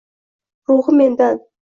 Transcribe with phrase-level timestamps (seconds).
[0.69, 1.37] Ruhi mendan